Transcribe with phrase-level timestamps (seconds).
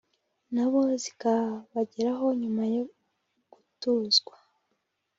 [0.53, 2.83] na bo zikabageraho nyuma yo
[3.51, 4.35] gutuzwa